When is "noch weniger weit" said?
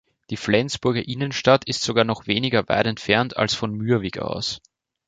2.05-2.87